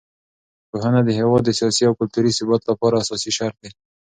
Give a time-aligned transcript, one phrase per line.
[0.69, 3.69] پوهنه د هېواد د سیاسي او کلتوري ثبات لپاره اساسي شرط دی.